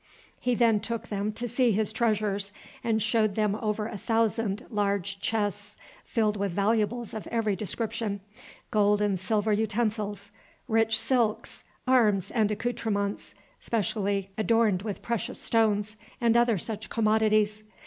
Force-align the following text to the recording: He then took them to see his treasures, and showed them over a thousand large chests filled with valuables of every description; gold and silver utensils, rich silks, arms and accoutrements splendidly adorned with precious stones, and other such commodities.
He 0.39 0.55
then 0.55 0.79
took 0.79 1.09
them 1.09 1.31
to 1.33 1.47
see 1.47 1.73
his 1.73 1.93
treasures, 1.93 2.51
and 2.83 3.03
showed 3.03 3.35
them 3.35 3.53
over 3.61 3.85
a 3.85 3.99
thousand 3.99 4.65
large 4.71 5.19
chests 5.19 5.75
filled 6.05 6.37
with 6.37 6.51
valuables 6.53 7.13
of 7.13 7.27
every 7.27 7.55
description; 7.55 8.19
gold 8.71 8.99
and 8.99 9.19
silver 9.19 9.53
utensils, 9.53 10.31
rich 10.67 10.97
silks, 10.99 11.63
arms 11.87 12.31
and 12.31 12.49
accoutrements 12.49 13.35
splendidly 13.59 14.31
adorned 14.39 14.81
with 14.81 15.03
precious 15.03 15.39
stones, 15.39 15.97
and 16.19 16.35
other 16.35 16.57
such 16.57 16.89
commodities. 16.89 17.61